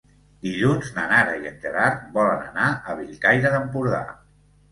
[0.45, 4.01] Dilluns na Nara i en Gerard volen anar a Bellcaire d'Empordà.